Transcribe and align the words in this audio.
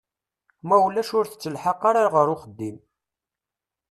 Ma 0.67 0.77
ulac 0.85 1.09
ur 1.19 1.25
tettelḥaq 1.27 1.81
ara 1.89 2.03
ɣer 2.13 2.27
uxeddim. 2.33 2.77